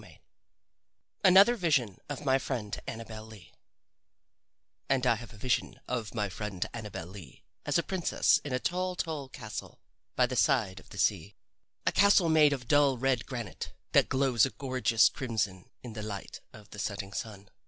[0.01, 0.19] XVIII
[1.25, 3.53] ANOTHER VISION OF MY FRIEND ANNABEL LEE
[4.89, 8.57] And I have a vision of my friend Annabel Lee as a princess in a
[8.59, 9.79] tall, tall castle
[10.15, 11.35] by the side of the sea
[11.85, 16.41] a castle made of dull red granite that glows a gorgeous crimson in the light
[16.51, 17.51] of the setting sun.